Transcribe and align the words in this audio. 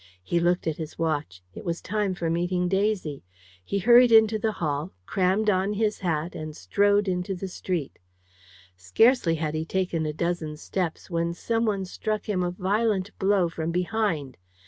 He 0.23 0.39
looked 0.39 0.65
at 0.65 0.77
his 0.77 0.97
watch 0.97 1.43
it 1.53 1.63
was 1.63 1.79
time 1.79 2.15
for 2.15 2.27
meeting 2.27 2.67
Daisy. 2.67 3.23
He 3.63 3.77
hurried 3.77 4.11
into 4.11 4.39
the 4.39 4.53
hall, 4.53 4.93
crammed 5.05 5.47
on 5.47 5.73
his 5.73 5.99
hat, 5.99 6.33
and 6.33 6.55
strode 6.57 7.07
into 7.07 7.35
the 7.35 7.47
street. 7.47 7.99
Scarcely 8.75 9.35
had 9.35 9.53
he 9.53 9.63
taken 9.63 10.07
a 10.07 10.11
dozen 10.13 10.57
steps, 10.57 11.11
when 11.11 11.35
some 11.35 11.65
one 11.65 11.85
struck 11.85 12.25
him 12.27 12.41
a 12.41 12.49
violent 12.49 13.11
blow 13.19 13.47
from 13.47 13.69
behind. 13.71 14.37